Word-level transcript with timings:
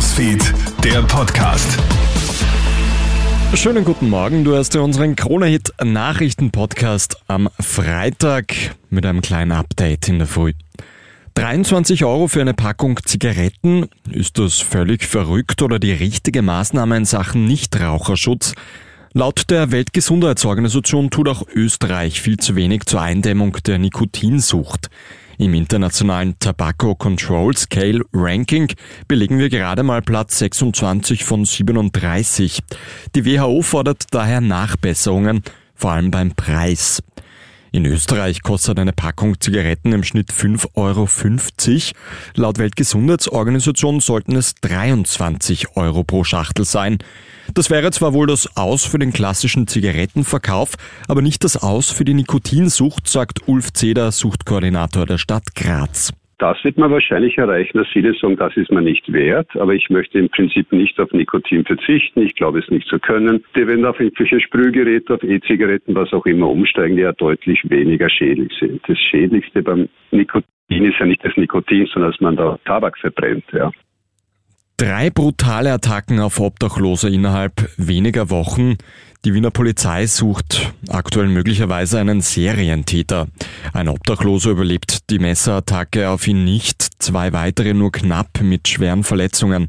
Newsfeed, 0.00 0.54
der 0.82 1.02
Podcast. 1.02 1.78
Schönen 3.52 3.84
guten 3.84 4.08
Morgen, 4.08 4.44
du 4.44 4.56
hast 4.56 4.72
ja 4.72 4.80
unseren 4.80 5.14
Krone-Hit 5.14 5.74
Nachrichten-Podcast 5.84 7.18
am 7.26 7.50
Freitag 7.60 8.54
mit 8.88 9.04
einem 9.04 9.20
kleinen 9.20 9.52
Update 9.52 10.08
in 10.08 10.16
der 10.16 10.26
Früh. 10.26 10.54
23 11.34 12.06
Euro 12.06 12.28
für 12.28 12.40
eine 12.40 12.54
Packung 12.54 12.98
Zigaretten? 13.04 13.90
Ist 14.10 14.38
das 14.38 14.60
völlig 14.60 15.04
verrückt 15.04 15.60
oder 15.60 15.78
die 15.78 15.92
richtige 15.92 16.40
Maßnahme 16.40 16.96
in 16.96 17.04
Sachen 17.04 17.44
Nichtraucherschutz? 17.44 18.54
Laut 19.12 19.50
der 19.50 19.70
Weltgesundheitsorganisation 19.70 21.10
tut 21.10 21.28
auch 21.28 21.42
Österreich 21.46 22.22
viel 22.22 22.38
zu 22.38 22.56
wenig 22.56 22.86
zur 22.86 23.02
Eindämmung 23.02 23.58
der 23.66 23.76
Nikotinsucht. 23.76 24.88
Im 25.40 25.54
internationalen 25.54 26.38
Tobacco 26.38 26.94
Control 26.94 27.56
Scale 27.56 28.02
Ranking 28.12 28.70
belegen 29.08 29.38
wir 29.38 29.48
gerade 29.48 29.82
mal 29.82 30.02
Platz 30.02 30.38
26 30.38 31.24
von 31.24 31.46
37. 31.46 32.60
Die 33.14 33.24
WHO 33.24 33.62
fordert 33.62 34.04
daher 34.10 34.42
Nachbesserungen, 34.42 35.42
vor 35.74 35.92
allem 35.92 36.10
beim 36.10 36.32
Preis. 36.32 37.02
In 37.72 37.86
Österreich 37.86 38.42
kostet 38.42 38.78
eine 38.80 38.92
Packung 38.92 39.40
Zigaretten 39.40 39.92
im 39.92 40.02
Schnitt 40.02 40.32
5,50 40.32 40.74
Euro. 40.74 42.00
Laut 42.34 42.58
Weltgesundheitsorganisation 42.58 44.00
sollten 44.00 44.34
es 44.34 44.54
23 44.56 45.76
Euro 45.76 46.02
pro 46.02 46.24
Schachtel 46.24 46.64
sein. 46.64 46.98
Das 47.54 47.70
wäre 47.70 47.90
zwar 47.92 48.12
wohl 48.12 48.26
das 48.26 48.56
Aus 48.56 48.84
für 48.84 48.98
den 48.98 49.12
klassischen 49.12 49.68
Zigarettenverkauf, 49.68 50.74
aber 51.06 51.22
nicht 51.22 51.44
das 51.44 51.56
Aus 51.56 51.90
für 51.90 52.04
die 52.04 52.14
Nikotinsucht, 52.14 53.08
sagt 53.08 53.46
Ulf 53.46 53.72
Zeder, 53.72 54.10
Suchtkoordinator 54.10 55.06
der 55.06 55.18
Stadt 55.18 55.54
Graz. 55.54 56.12
Das 56.40 56.56
wird 56.64 56.78
man 56.78 56.90
wahrscheinlich 56.90 57.36
erreichen, 57.36 57.76
dass 57.76 57.88
viele 57.88 58.14
sagen, 58.14 58.36
das 58.36 58.56
ist 58.56 58.72
mir 58.72 58.80
nicht 58.80 59.12
wert, 59.12 59.54
aber 59.56 59.74
ich 59.74 59.90
möchte 59.90 60.18
im 60.18 60.30
Prinzip 60.30 60.72
nicht 60.72 60.98
auf 60.98 61.12
Nikotin 61.12 61.66
verzichten. 61.66 62.22
Ich 62.22 62.34
glaube 62.34 62.60
es 62.60 62.70
nicht 62.70 62.88
zu 62.88 62.98
können. 62.98 63.44
Die 63.54 63.66
werden 63.66 63.84
auf 63.84 64.00
irgendwelche 64.00 64.40
Sprühgeräte, 64.40 65.12
auf 65.12 65.22
E-Zigaretten, 65.22 65.94
was 65.94 66.14
auch 66.14 66.24
immer 66.24 66.48
umsteigen, 66.48 66.96
die 66.96 67.02
ja 67.02 67.12
deutlich 67.12 67.60
weniger 67.68 68.08
schädlich 68.08 68.50
sind. 68.58 68.80
Das 68.88 68.98
Schädlichste 68.98 69.62
beim 69.62 69.90
Nikotin 70.12 70.46
ist 70.70 70.98
ja 70.98 71.04
nicht 71.04 71.22
das 71.22 71.36
Nikotin, 71.36 71.86
sondern 71.92 72.10
dass 72.10 72.20
man 72.22 72.36
da 72.36 72.58
Tabak 72.64 72.96
verbrennt, 72.96 73.44
ja. 73.52 73.70
Drei 74.80 75.10
brutale 75.10 75.74
Attacken 75.74 76.20
auf 76.20 76.40
Obdachlose 76.40 77.10
innerhalb 77.10 77.70
weniger 77.76 78.30
Wochen. 78.30 78.78
Die 79.26 79.34
Wiener 79.34 79.50
Polizei 79.50 80.06
sucht 80.06 80.72
aktuell 80.88 81.28
möglicherweise 81.28 82.00
einen 82.00 82.22
Serientäter. 82.22 83.28
Ein 83.74 83.88
Obdachloser 83.90 84.48
überlebt 84.48 85.10
die 85.10 85.18
Messerattacke 85.18 86.08
auf 86.08 86.26
ihn 86.26 86.46
nicht, 86.46 86.86
zwei 86.98 87.34
weitere 87.34 87.74
nur 87.74 87.92
knapp 87.92 88.40
mit 88.40 88.68
schweren 88.68 89.04
Verletzungen. 89.04 89.68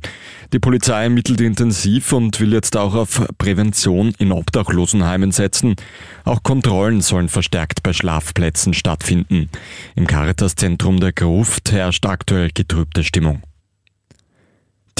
Die 0.53 0.59
Polizei 0.59 1.03
ermittelt 1.03 1.41
intensiv 1.41 2.13
und 2.13 2.39
will 2.39 2.53
jetzt 2.53 2.77
auch 2.77 2.95
auf 2.95 3.21
Prävention 3.37 4.13
in 4.17 4.31
Obdachlosenheimen 4.31 5.33
setzen. 5.33 5.75
Auch 6.23 6.41
Kontrollen 6.41 7.01
sollen 7.01 7.27
verstärkt 7.27 7.83
bei 7.83 7.91
Schlafplätzen 7.91 8.73
stattfinden. 8.73 9.49
Im 9.95 10.07
Caritas-Zentrum 10.07 11.01
der 11.01 11.11
Gruft 11.11 11.73
herrscht 11.73 12.05
aktuell 12.05 12.51
getrübte 12.53 13.03
Stimmung. 13.03 13.41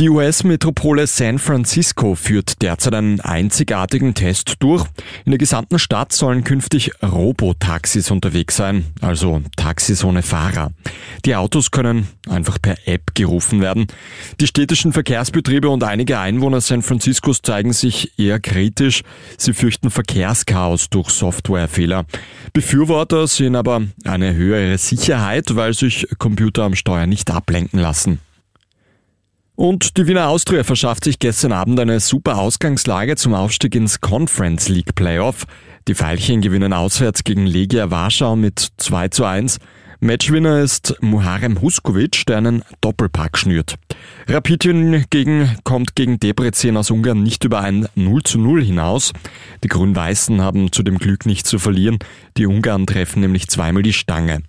Die 0.02 0.10
US-Metropole 0.10 1.06
San 1.06 1.38
Francisco 1.38 2.16
führt 2.16 2.64
derzeit 2.64 2.96
einen 2.96 3.22
einzigartigen 3.22 4.16
Test 4.16 4.56
durch. 4.58 4.84
In 5.26 5.32
der 5.32 5.38
gesamten 5.38 5.78
Stadt 5.78 6.12
sollen 6.12 6.44
künftig 6.44 6.92
Robotaxis 7.04 8.10
unterwegs 8.10 8.56
sein, 8.56 8.86
also 9.00 9.44
Taxis 9.58 10.04
ohne 10.04 10.24
Fahrer. 10.24 10.72
Die 11.24 11.36
Autos 11.36 11.70
können 11.70 12.08
einfach 12.28 12.60
per 12.60 12.78
App 12.88 13.14
gerufen 13.14 13.62
werden. 13.62 13.86
Die 14.40 14.48
städtischen 14.48 14.92
Verkehrsbetriebe 14.92 15.70
und 15.70 15.84
einige 15.84 16.18
Einwohner 16.18 16.62
San 16.62 16.82
Franciscos 16.82 17.44
zeigen 17.44 17.72
sich 17.72 18.18
eher 18.18 18.40
kritisch. 18.40 19.04
Sie 19.38 19.54
fürchten 19.54 19.92
Verkehrschaos 19.92 20.90
durch 20.90 21.11
Softwarefehler. 21.11 22.06
Befürworter 22.54 23.28
sehen 23.28 23.56
aber 23.56 23.84
eine 24.04 24.34
höhere 24.34 24.80
Sicherheit, 24.80 25.56
weil 25.56 25.76
sich 25.76 26.08
Computer 26.17 26.64
am 26.64 26.73
Steuer 26.73 27.06
nicht 27.06 27.30
ablenken 27.30 27.80
lassen. 27.80 28.20
Und 29.61 29.95
die 29.98 30.08
Wiener 30.08 30.27
Austria 30.27 30.64
verschafft 30.64 31.04
sich 31.04 31.20
gestern 31.20 31.52
Abend 31.52 31.80
eine 31.80 31.99
super 31.99 32.39
Ausgangslage 32.39 33.16
zum 33.16 33.36
Aufstieg 33.36 33.76
ins 33.76 34.02
Conference 34.02 34.70
League 34.70 34.95
Playoff. 34.95 35.45
Die 35.88 35.94
Veilchen 35.94 36.42
gewinnen 36.42 36.73
auswärts 36.73 37.23
gegen 37.23 37.45
Legia 37.45 37.92
Warschau 37.92 38.36
mit 38.36 38.70
2 38.77 39.10
zu 39.10 39.23
1. 39.23 39.60
Matchwinner 40.04 40.62
ist 40.62 40.95
Muharem 41.02 41.62
Huskovic, 41.62 42.26
der 42.26 42.38
einen 42.38 42.64
Doppelpack 42.82 43.38
schnürt. 43.38 43.76
Rapid 44.28 44.64
hingegen 44.64 45.56
kommt 45.64 45.95
gegen 45.95 46.20
Debrecen 46.20 46.76
aus 46.76 46.89
Ungarn 46.89 47.22
nicht 47.22 47.44
über 47.44 47.62
ein 47.62 47.88
0 47.94 48.23
zu 48.23 48.40
0 48.40 48.64
hinaus. 48.64 49.14
Die 49.64 49.67
Grün-Weißen 49.67 50.42
haben 50.42 50.72
zu 50.72 50.82
dem 50.82 50.98
Glück 50.98 51.28
nicht 51.28 51.45
zu 51.45 51.60
verlieren. 51.60 52.00
Die 52.36 52.48
Ungarn 52.48 52.88
treffen 52.88 53.20
nämlich 53.20 53.48
zweimal 53.48 53.84
die 53.84 53.94
Stange. 53.94 54.42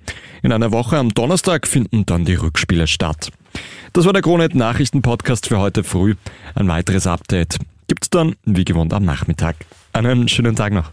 In 0.42 0.52
einer 0.52 0.72
Woche 0.72 0.96
am 0.96 1.10
Donnerstag 1.10 1.66
finden 1.68 2.06
dann 2.06 2.24
die 2.24 2.34
Rückspiele 2.36 2.86
statt. 2.86 3.30
Das 3.92 4.06
war 4.06 4.14
der 4.14 4.22
Kronet 4.22 4.54
Nachrichten 4.54 5.02
Podcast 5.02 5.48
für 5.48 5.58
heute 5.58 5.84
früh. 5.84 6.14
Ein 6.54 6.68
weiteres 6.68 7.06
Update 7.06 7.58
gibt's 7.88 8.08
dann 8.08 8.36
wie 8.46 8.64
gewohnt 8.64 8.94
am 8.94 9.04
Nachmittag. 9.04 9.56
Einen 9.92 10.28
schönen 10.28 10.56
Tag 10.56 10.72
noch. 10.72 10.92